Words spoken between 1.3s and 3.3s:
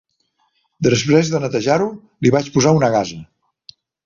de netejar-ho, li vaig posar una gasa.